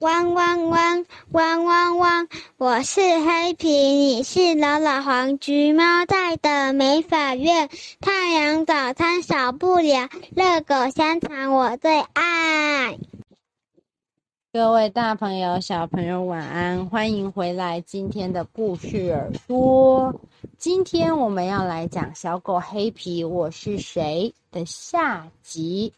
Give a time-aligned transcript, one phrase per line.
[0.00, 2.28] 汪汪汪汪汪汪！
[2.56, 7.68] 我是黑皮，你是老老黄橘猫在的美法院。
[8.00, 12.96] 太阳早餐少不了，热狗香肠我最爱。
[14.52, 20.14] 各位大朋友、小朋友晚安，欢迎回来今天的故事耳朵。
[20.56, 25.92] 今天我们要来讲小狗黑皮我是谁的下集。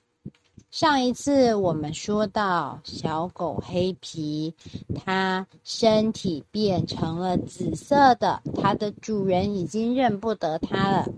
[0.70, 4.54] 上一次我们说到小狗黑皮，
[4.94, 11.08] 它身体变成了紫色的，它的主人已经认不得它了。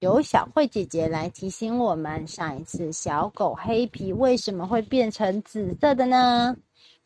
[0.00, 6.54] 由小慧姐姐来提醒我们，上一次小狗黑皮为什么会变成紫色的呢？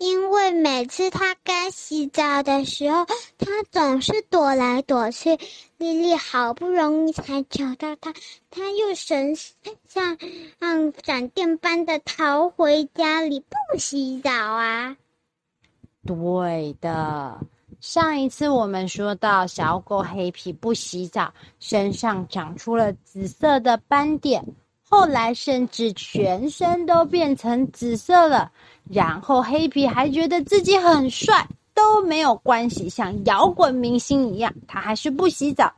[0.02, 3.06] 因为每次它该洗澡的时候，
[3.38, 5.38] 它总是躲来躲去。
[5.78, 8.12] 丽丽好不容易才找到它，
[8.50, 9.36] 它又神
[9.86, 10.18] 像
[10.58, 14.96] 像闪电般的逃回家里不洗澡啊！
[16.04, 17.38] 对的，
[17.80, 24.44] 上一次我们说到小狗黑皮不洗澡，身上长出了紫色的斑点。
[24.92, 28.52] 后来甚至全身都变成紫色了，
[28.90, 35.72] 然后黑皮还觉得自己很帅，都没有关系，像摇滚明星一样，他还是不洗澡。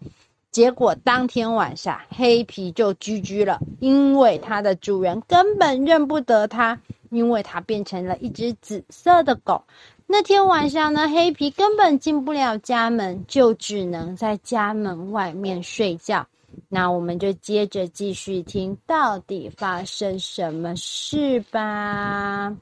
[0.51, 6.77] 结果当天晚上，黑皮就居居了，因为它的主人根本认不得它，
[7.11, 9.63] 因为它变成了一只紫色的狗。
[10.09, 16.27] 那天晚上呢，黑皮根本进不了家门，就只能在家门外面睡觉。
[16.69, 22.57] 那我们就接着继续听，到底发生什么事吧。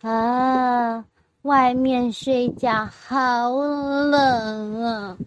[0.00, 1.04] 啊，
[1.42, 5.18] 外面睡觉好冷啊，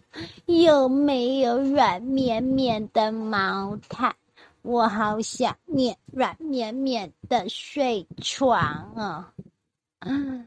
[0.45, 4.13] 有没有软绵绵的毛毯？
[4.61, 8.59] 我好想念软绵绵的睡床
[8.95, 9.33] 啊！
[9.99, 10.45] 嗯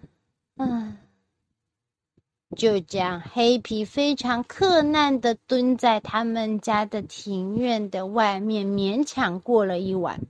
[0.56, 0.96] 嗯。
[2.56, 10.20] 就这样，黑皮非常克难的蹲在他们家的庭院的外面，勉强过了一晚。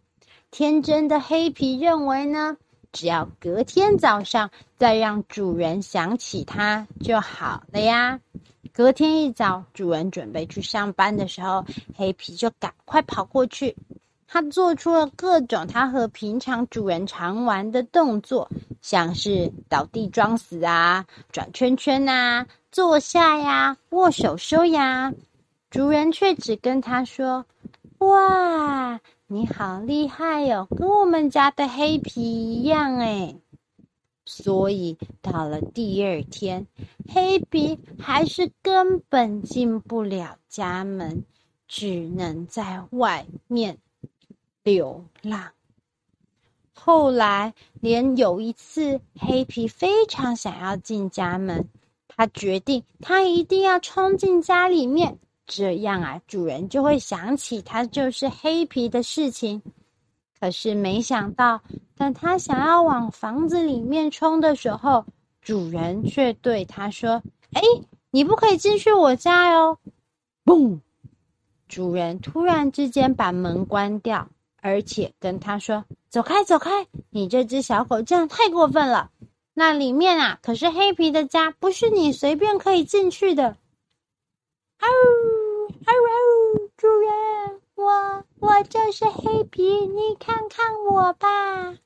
[0.50, 2.56] 天真的黑皮认为呢，
[2.93, 8.21] 只要隔天早上再让主人想起他就好了呀。
[8.72, 11.65] 隔天一早，主人准备去上班的时候，
[11.97, 13.75] 黑皮就赶快跑过去。
[14.33, 18.49] 他做出了各种他和平常主人常玩的动作，
[18.81, 25.13] 像是倒地装死啊、转圈圈呐、坐下呀、握手收呀。
[25.69, 27.45] 主人却只跟他说
[27.99, 33.37] ：“哇，你好厉害哟，跟我们家的黑皮一样诶。”
[34.25, 36.69] 所以到了第二天，
[37.13, 41.25] 黑皮还是根本进不了家门，
[41.67, 43.79] 只能在外面。
[44.62, 45.50] 流浪。
[46.72, 51.69] 后来，连有一次，黑皮非常想要进家门，
[52.09, 59.60] 他决定他一定要冲进家里面，这样啊，主人就会想起他就是黑皮的事情。
[60.38, 61.60] 可是没想到，
[61.97, 65.04] 当他想要往房子里面冲的时候，
[65.42, 67.22] 主人却对他说
[67.53, 67.60] ：“哎，
[68.10, 69.78] 你不可以进去我家哟！”
[70.47, 70.81] 嘣！
[71.69, 74.27] 主人突然之间把门关掉。
[74.60, 76.87] 而且跟他说：“走开，走开！
[77.10, 79.10] 你这只小狗这样太过分了。
[79.54, 83.56] 那里面啊，可是黑皮的家，不是你随便可以进去的。”
[84.78, 84.88] 嗷
[85.84, 86.71] 嗷嗷！
[86.76, 91.77] 主人，我我就是黑皮，你看看我吧。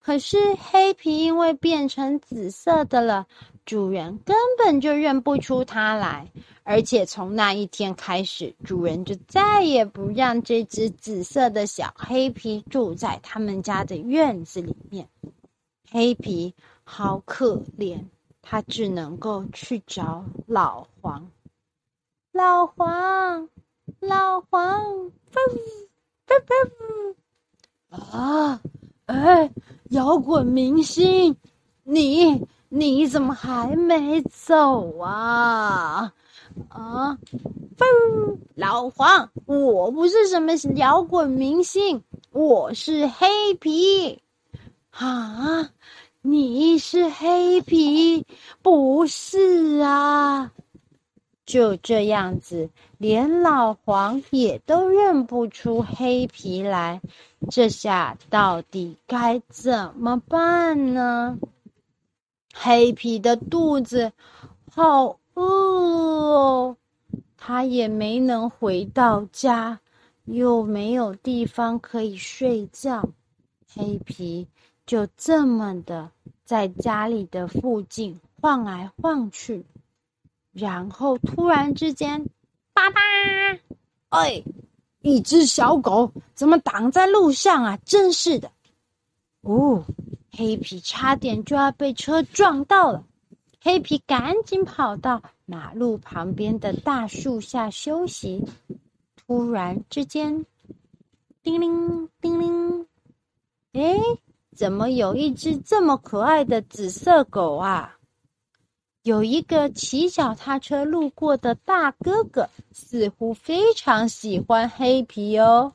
[0.00, 3.26] 可是黑皮因为变成紫色的了。
[3.68, 15.06] 主人根本就认不出它来，而且从那一天开始，主人就再也不让这只紫色的小黑皮住在他们家的院子里面。
[15.90, 18.02] 黑皮好可怜，
[18.40, 21.30] 它只能够去找老黄。
[22.32, 23.50] 老黄，
[24.00, 25.10] 老黄，呜呜
[26.30, 28.16] 呜呜！
[28.16, 28.62] 啊，
[29.04, 29.50] 哎，
[29.90, 31.36] 摇滚明星，
[31.82, 32.48] 你。
[32.70, 36.12] 你怎么还没走啊？
[36.68, 37.18] 啊！
[38.54, 44.20] 老黄，我不是什么摇滚明星，我是黑皮。
[44.90, 45.70] 啊！
[46.20, 48.26] 你是黑皮？
[48.60, 50.52] 不是啊！
[51.46, 52.68] 就这样子，
[52.98, 57.00] 连老黄也都认不出黑皮来，
[57.50, 61.38] 这下到底该怎么办呢？
[62.60, 64.12] 黑皮的肚子
[64.74, 66.76] 好饿哦，
[67.36, 69.78] 他也没能回到家，
[70.24, 73.08] 又没有地方可以睡觉。
[73.72, 74.48] 黑皮
[74.86, 76.10] 就这么的
[76.44, 79.64] 在家里的附近晃来晃去，
[80.52, 82.26] 然后突然之间，
[82.72, 83.00] 爸爸，
[84.08, 84.42] 哎，
[85.02, 87.78] 一只小狗怎么挡在路上啊？
[87.84, 88.50] 真是的！
[89.42, 89.84] 哦，
[90.38, 93.04] 黑皮差点就要被车撞到了。
[93.60, 98.44] 黑皮赶紧跑到马路旁边的大树下休息。
[99.16, 100.46] 突然之间，
[101.42, 102.86] 叮铃叮铃，
[103.72, 103.98] 哎，
[104.54, 107.98] 怎么有一只这么可爱的紫色狗啊？
[109.02, 115.72] 有一个骑脚踏车路过的大哥哥，似乎非常喜欢黑皮哦。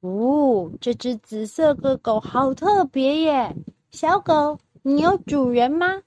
[0.00, 3.54] 哦，这只紫色的狗好特别耶！
[3.92, 6.02] 小狗，你有主人吗？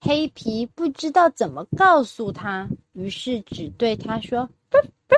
[0.00, 5.16] 黑皮不知道怎么告诉他，于是只对他说：“哒哒，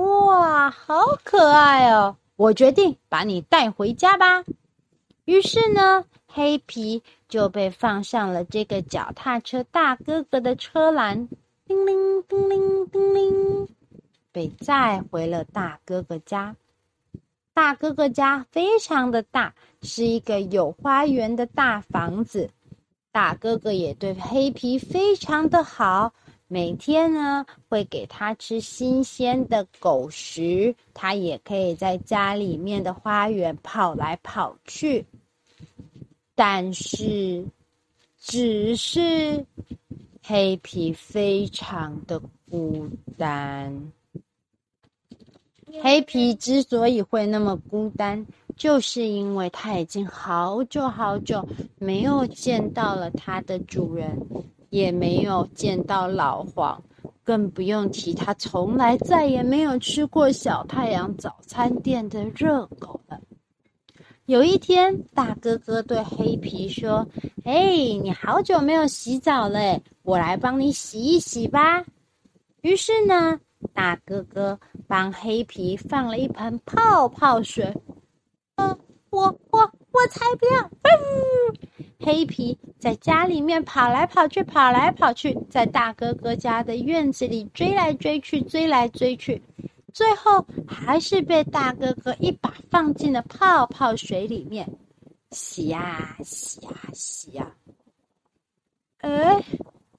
[0.00, 2.16] 哇，好可爱哦！
[2.36, 4.44] 我决定把你带回家吧。”
[5.26, 11.28] 于是呢，黑皮就被放上了这个脚踏车大哥哥的车篮，
[11.66, 13.68] 叮铃叮铃叮铃，
[14.30, 16.54] 被载回了大哥哥家。
[17.52, 22.50] 大哥哥家非常的大，是一个有花园的大房子。
[23.12, 26.12] 大哥哥也对黑皮非常的好，
[26.46, 35.04] 每天呢会给他吃新鲜的狗食，他也可以在家里面的花园跑来跑去。
[36.36, 37.44] 但是，
[38.16, 39.44] 只是
[40.22, 42.88] 黑皮非常的孤
[43.18, 43.92] 单。
[45.82, 48.26] 黑皮之所以会那么孤单，
[48.56, 54.20] 就是因为他已经好久好久没有见到了他的主人，
[54.70, 56.82] 也没有见到老黄，
[57.24, 63.20] 更不用提他从来再也没有吃过小太阳早餐店的热狗了。
[64.26, 67.06] 有一天，大哥哥对黑皮说
[67.44, 71.84] ：“哎，你好久没有洗澡嘞，我来帮你洗一洗吧。”
[72.62, 73.40] 于是呢，
[73.72, 77.72] 大哥哥帮黑皮放了一盆泡泡水。
[78.56, 78.76] 嗯
[79.10, 79.60] 我我
[79.92, 80.62] 我才不要！
[80.82, 81.56] 嗯，
[81.98, 89.42] 黑皮在家里面跑来跑去，跑来跑去，在大哥哥家的院子里追来追去，追来追去，
[89.92, 94.78] 最后还是被大哥哥一把放进了泡泡水里面，
[95.32, 97.52] 洗呀洗呀洗呀。
[98.98, 99.44] 哎，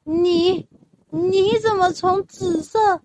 [0.06, 0.68] 你
[1.10, 3.02] 你怎么从紫色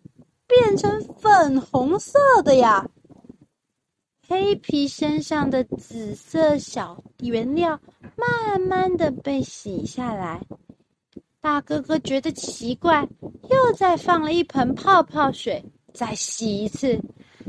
[0.46, 2.88] 变成粉红色的呀？
[4.28, 7.78] 黑皮身上的紫色小原料
[8.16, 10.40] 慢慢的被洗下来，
[11.40, 13.06] 大哥哥觉得奇怪，
[13.50, 15.64] 又再放了一盆泡泡水，
[15.94, 17.00] 再洗一次，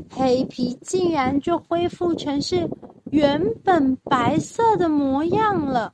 [0.10, 2.70] 黑皮竟然就恢复成是
[3.12, 5.94] 原本白色的模样了。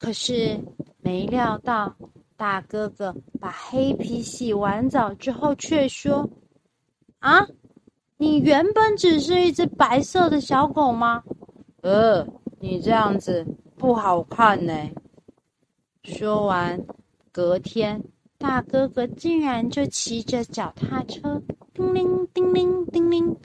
[0.00, 0.58] 可是
[0.98, 1.94] 没料到，
[2.40, 6.26] 大哥哥把黑皮洗完澡之后，却说
[7.20, 7.46] ：“啊。”
[8.16, 11.22] 你原本只是一只白色的小狗吗？
[11.82, 12.26] 呃，
[12.58, 13.46] 你这样子
[13.76, 14.72] 不好看呢。
[16.02, 16.82] 说完，
[17.30, 18.02] 隔天
[18.38, 21.42] 大哥哥竟然就骑着脚踏车，
[21.74, 23.36] 叮铃叮铃叮铃，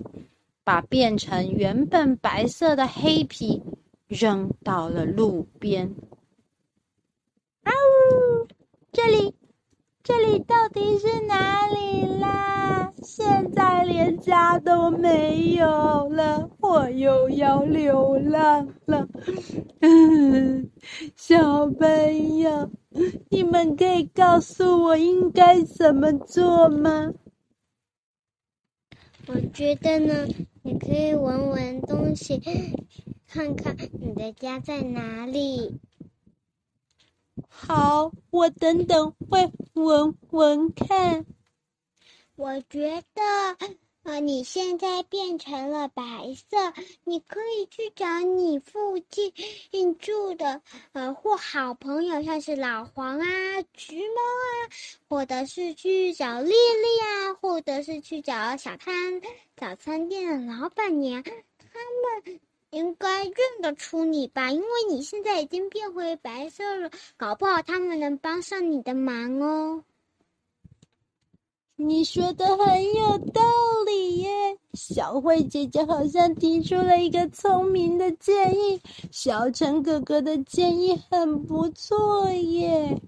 [0.64, 3.62] 把变成原本白色的黑皮
[4.08, 5.94] 扔到了路边。
[7.64, 8.48] 啊呜！
[9.06, 9.36] 这里，
[10.02, 12.92] 这里到底是哪里啦？
[13.04, 19.08] 现在连家都没有了，我又要流浪了。
[19.82, 20.72] 嗯，
[21.16, 22.72] 小朋友，
[23.30, 27.14] 你们可以告诉我应该怎么做吗？
[29.28, 30.28] 我觉得呢，
[30.64, 32.42] 你可以闻闻东西，
[33.28, 35.80] 看看你的家在哪里。
[37.50, 41.26] 好，我等等会闻闻看。
[42.36, 43.22] 我觉得，
[44.04, 46.04] 呃，你现在变成了白
[46.36, 46.74] 色，
[47.04, 50.62] 你可以去找你附近住的，
[50.92, 53.26] 呃，或好朋友，像是老黄啊、
[53.74, 54.50] 橘猫啊，
[55.10, 56.54] 或者是去找丽丽
[57.02, 59.22] 啊，或者是去找小摊
[59.56, 61.34] 早餐店的老板娘，他
[62.24, 62.40] 们
[62.76, 64.52] 应该认得出你吧？
[64.52, 69.86] 因为你现在已经变回白色了，搞不好他们能帮上你的忙哦。
[71.78, 73.42] 你说的很有道
[73.86, 74.30] 理耶，
[74.74, 83.02] 小慧姐姐好像提出了一个聪明的建议，小陈哥哥的建议很不错耶。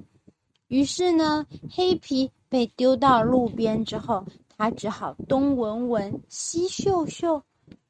[0.69, 4.25] 于是呢，黑皮被丢到路边之后，
[4.57, 7.41] 他只好东闻闻、西嗅嗅，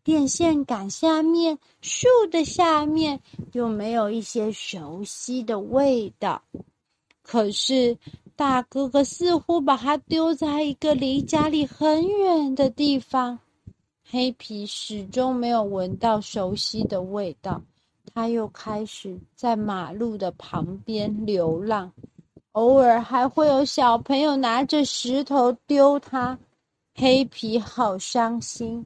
[0.07, 3.19] 电线杆下面、树的下面，
[3.51, 6.41] 有没有一些熟悉的味道？
[7.21, 7.97] 可是
[8.33, 13.37] 大哥哥似乎把它丢在一个离家里很远的地方。
[14.09, 17.61] 黑皮始终没有闻到熟悉的味道，
[18.13, 21.91] 他又开始在马路的旁边流浪，
[22.53, 26.39] 偶尔还会有小朋友拿着石头丢他。
[26.95, 28.85] 黑皮好伤心，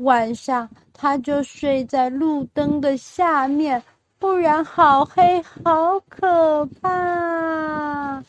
[0.00, 3.82] 晚上他就睡在路灯的下面，
[4.18, 8.22] 不然好黑，好可怕。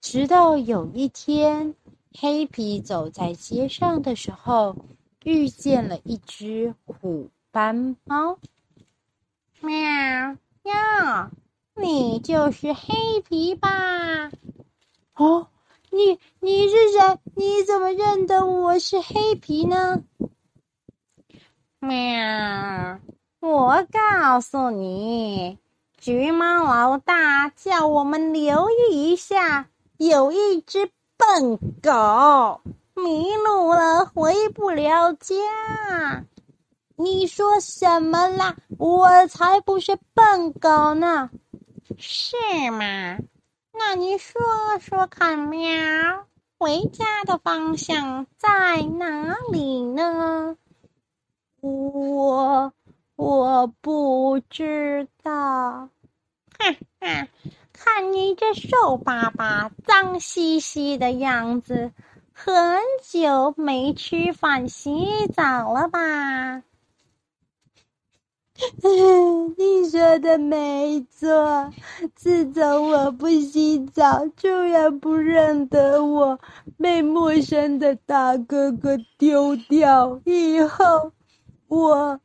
[0.00, 1.74] 直到有一天，
[2.18, 4.76] 黑皮走在街上的时候。
[5.24, 8.38] 遇见了一只虎斑猫，
[9.60, 9.76] 喵
[10.62, 11.30] 呀！
[11.74, 13.68] 你就是黑皮吧？
[15.16, 15.48] 哦，
[15.90, 17.18] 你你是谁？
[17.34, 20.02] 你怎么认得我是黑皮呢？
[21.80, 22.98] 喵！
[23.40, 25.58] 我告诉你，
[25.96, 32.60] 橘猫老大叫我们留意一下，有一只笨狗。
[32.94, 36.24] 迷路了，回不了家。
[36.96, 38.56] 你说什么啦？
[38.76, 41.30] 我才不是笨狗呢，
[41.96, 42.36] 是
[42.72, 43.18] 吗？
[43.72, 44.42] 那你说
[44.80, 45.70] 说看，喵，
[46.58, 50.56] 回家的方向在哪里呢？
[51.60, 52.72] 我
[53.16, 55.88] 我不知道。
[56.58, 57.28] 哼哼，
[57.72, 61.92] 看你这瘦巴巴、脏兮兮的样子。
[62.32, 62.54] 很
[63.02, 66.62] 久没吃饭洗澡了吧？
[69.56, 71.72] 你说的没错，
[72.14, 76.38] 自从我不洗澡，突然不认得我，
[76.78, 81.12] 被陌生的大哥哥丢掉以后，
[81.68, 82.18] 我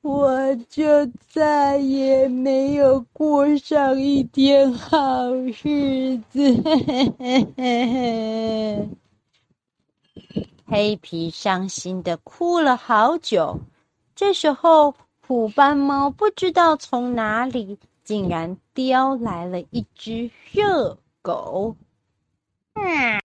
[0.00, 6.62] 我就再也没有过上一天好日子。
[10.66, 13.60] 黑皮伤心的哭了好久。
[14.14, 14.94] 这时候，
[15.26, 21.76] 虎斑猫不知道从哪里竟然叼来了一只热狗。
[22.72, 23.20] 嗯，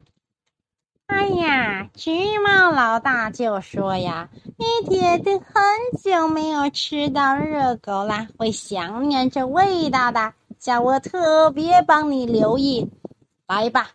[1.11, 12.89] 哎呀，橘猫老大就说呀：“你爹爹很久没有吃到热狗了，会想念这味道的，叫我特别帮你留意。
[13.45, 13.89] 来吧，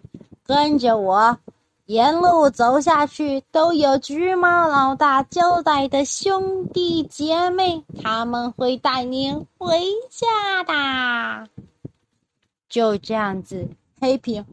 [0.47, 1.39] 跟着我。”
[1.87, 9.81] 沿路走下去，都有橘猫老大交代的兄弟姐妹，他们会带你回
[10.11, 11.49] 家的。
[12.69, 13.69] 就这样子，
[14.01, 14.45] 黑皮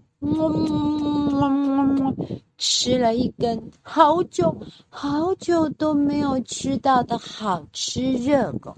[2.57, 4.55] 吃了一根好久
[4.89, 8.75] 好久都没有吃到的好吃热狗。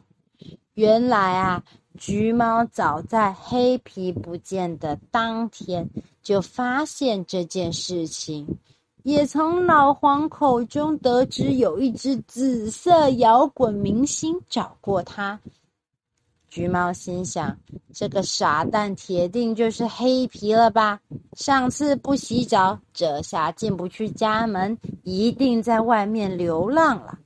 [0.73, 1.63] 原来啊。
[1.97, 5.89] 橘猫早在黑皮不见的当天
[6.21, 8.45] 就发现这件事情，
[9.03, 15.39] 也从老黄口中得知有一只紫色摇滚明星找过他。
[16.55, 17.59] 橘猫心想：
[17.93, 21.01] 这个傻蛋铁定就是黑皮了吧？
[21.33, 27.19] 上次不洗澡，这下进不去家门，一定在外面流浪了。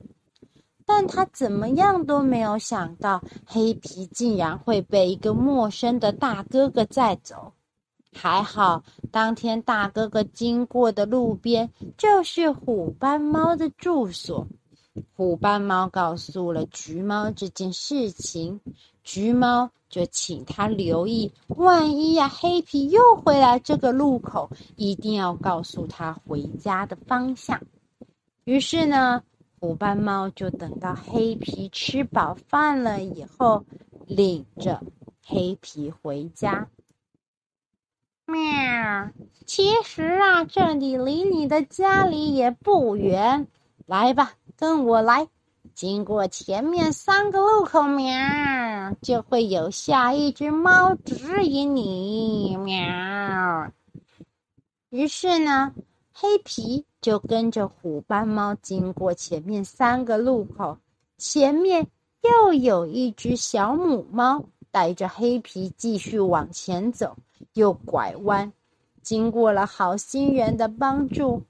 [0.84, 7.52] 但他怎么样都没有想到，黑皮竟然会被一个陌生的大哥哥载走。
[8.12, 8.82] 还好，
[9.12, 14.44] 当天大哥哥经过的路边就是虎斑猫的住所。
[15.14, 18.60] 虎斑猫告诉了橘猫这件事情，
[19.12, 27.60] 橘猫就请他留意，万一呀，黑皮又回来这个路口，一定要告诉他回家的方向。
[28.44, 29.22] 于是呢。
[29.62, 33.62] 虎斑猫就等到黑皮吃饱饭了以后，
[34.06, 34.80] 领着
[35.26, 36.66] 黑皮回家。
[38.24, 39.10] 喵，
[39.44, 43.48] 其实啊，这里离你的家里也不远。
[43.84, 45.28] 来吧，跟我来。
[45.74, 48.14] 经过前面三个路口，喵，
[49.02, 52.56] 就会有下一只猫指引你。
[52.56, 53.72] 喵。
[54.90, 55.72] 于是呢，
[56.12, 56.84] 黑皮。
[57.00, 60.76] 就跟着虎斑猫经过前面三个路口，
[61.16, 61.86] 前面
[62.20, 67.16] 又有一只小母猫带着黑皮继续往前走，
[67.54, 68.52] 又拐弯，
[69.00, 71.42] 经过了好心人的帮助，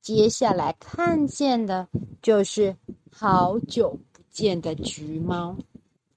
[0.00, 1.86] 接下来看见的
[2.22, 2.74] 就是
[3.16, 5.56] 好久不见的橘猫。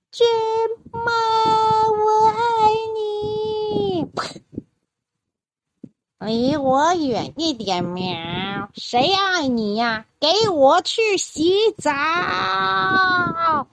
[0.09, 0.23] 橘
[0.91, 1.11] 猫，
[1.91, 4.07] 我爱你！
[6.19, 8.11] 离我远一点，喵。
[8.73, 10.07] 谁爱你呀？
[10.19, 13.67] 给我去洗澡！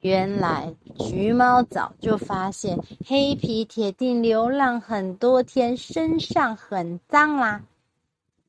[0.00, 7.64] 原来橘猫早就发现黑皮铁定流浪很多天，身上很脏啦。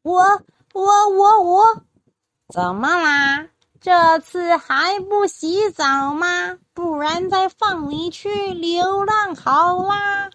[0.01, 0.21] 我
[0.73, 1.81] 我我我，
[2.51, 3.47] 怎么啦？
[3.79, 6.59] 这次还不洗澡吗？
[6.73, 10.29] 不然再放你去流浪好啦。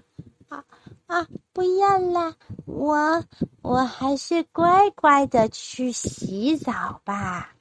[0.49, 0.65] 啊
[1.07, 3.23] 啊，不要啦，我
[3.61, 7.53] 我还是乖乖的去洗澡吧。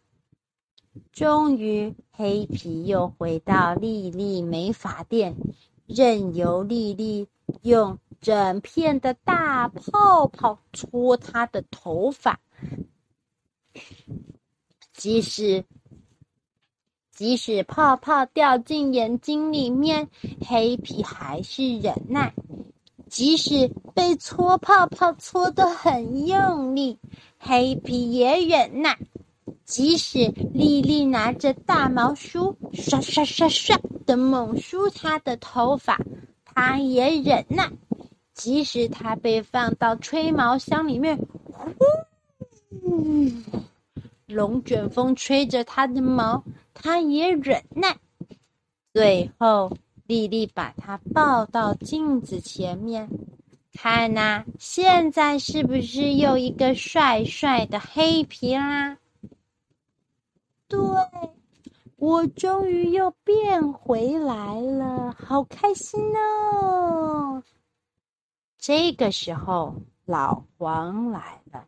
[1.12, 5.35] 终于，黑皮又回到莉莉美发店，
[5.85, 7.27] 任由莉莉
[7.62, 12.39] 用整片的大泡泡搓她的头发。
[14.98, 15.64] 即使
[17.12, 20.08] 即使泡泡掉进眼睛里面，
[20.48, 22.34] 黑皮还是忍耐。
[23.08, 26.98] 即使被搓泡泡搓得很用力，
[27.38, 28.98] 黑皮也忍耐。
[29.64, 36.00] 即使莉莉拿着大毛梳刷刷刷刷的猛梳她的头发，
[36.46, 37.70] 她也忍耐；
[38.34, 41.86] 即使她被放到吹毛箱里面，呼，
[44.27, 47.98] 龙卷风吹着它的毛，它也忍耐。
[48.94, 49.72] 最后，
[50.08, 53.10] 莉莉把它抱到镜子前面，
[53.74, 58.98] 看呐，现在是不是又一个帅帅的黑皮啦？
[60.67, 60.79] 对，
[61.98, 67.44] 我终于又变回来了，好开心哦！
[68.58, 71.67] 这个时候，老黄来了。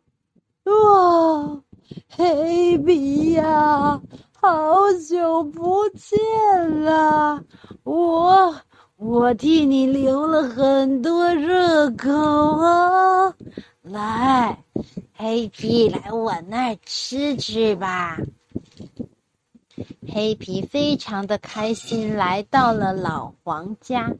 [0.64, 1.62] 哇，
[2.08, 4.00] 黑皮呀，
[4.40, 6.18] 好久不见
[6.82, 7.42] 了！
[7.84, 8.54] 我
[8.96, 13.34] 我替你留了很多热狗哦，
[13.82, 14.64] 来，
[15.14, 18.18] 黑皮，来我那儿吃吃吧。
[20.12, 24.12] 黑皮非常的开心，来到了老黄家。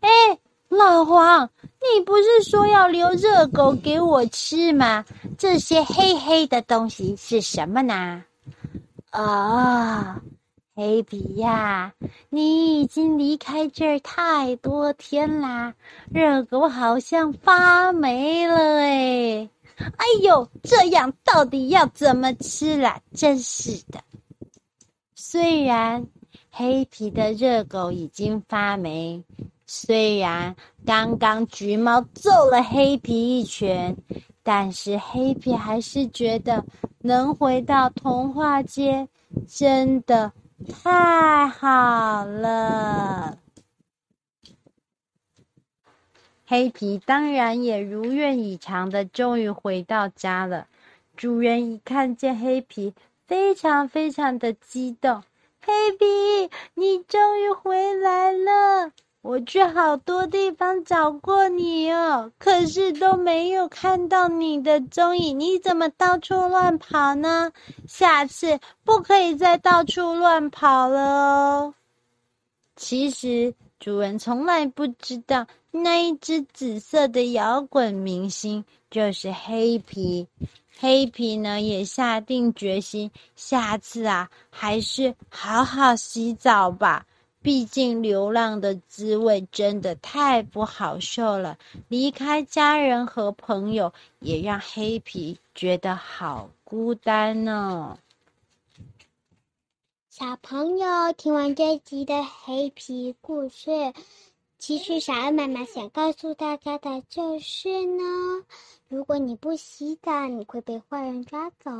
[0.00, 0.10] 哎，
[0.76, 5.04] 老黄，你不是说要留热狗给我吃吗？
[5.38, 8.24] 这些黑黑的东西是什么呢？
[9.10, 10.20] 啊、
[10.74, 11.94] 黑皮呀，
[12.28, 15.74] 你已经离开这儿太多天啦，
[16.12, 19.48] 热狗好像发霉了哎。
[19.78, 23.00] 哎呦，这样到底要怎么吃啦？
[23.14, 24.00] 真是的。
[25.14, 26.06] 虽然
[26.50, 29.24] 黑皮的热狗已经发霉，
[29.66, 33.96] 虽然刚刚橘猫揍了黑皮一拳，
[34.42, 36.64] 但是黑皮还是觉得
[37.00, 39.08] 能回到童话街
[39.48, 40.32] 真的
[40.82, 43.38] 太好了。
[46.46, 50.68] 黑皮当然也如愿以偿的终于回到家了。
[51.16, 52.94] 主人一看见黑皮，
[53.26, 55.24] 非常非常的激动，
[55.60, 56.06] 黑皮，
[56.74, 58.92] 你终于回来了！
[59.26, 65.40] 我去好多地方找过你哦，可是都没有看到你的踪影。
[65.40, 67.50] 你怎么到处乱跑呢？
[67.88, 71.74] 下次不可以再到处乱跑了哦。
[72.76, 80.28] 其实主人从来不知道，那一只紫色的摇滚明星就是黑皮。
[80.78, 87.04] 黑皮呢也下定决心，下次啊还是好好洗澡吧。
[87.46, 91.56] 毕竟流浪的滋味真的太不好受了，
[91.86, 98.00] 离开家人和朋友，也让黑皮觉得好孤单呢。
[100.10, 103.94] 小朋友听完这集的黑皮故事，
[104.58, 108.02] 其实小恩妈妈想告诉大家的就是呢。
[108.88, 111.70] 如果你不洗澡，你会被坏人抓走。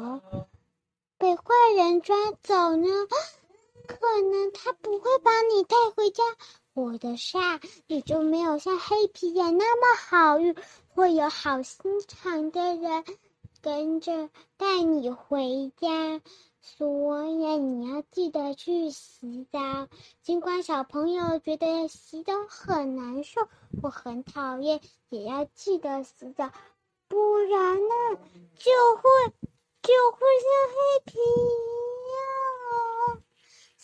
[1.18, 1.42] 被坏
[1.76, 2.86] 人抓走呢，
[4.26, 6.22] 能他不会把你带回家，
[6.74, 10.54] 或者是啊，你就没有像黑皮眼那么好运，
[10.88, 13.04] 会有好心肠的人
[13.62, 16.20] 跟着带你回家。
[16.60, 19.86] 所以你要记得去洗澡，
[20.22, 23.40] 尽管小朋友觉得洗澡很难受
[23.82, 26.50] 我很讨厌，也要记得洗澡。
[27.06, 27.94] 不然呢，
[28.58, 29.02] 就会
[29.80, 32.35] 就会像黑皮一样。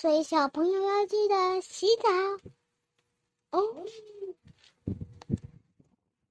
[0.02, 2.08] 所以小朋友要记得洗澡
[3.52, 3.86] 哦。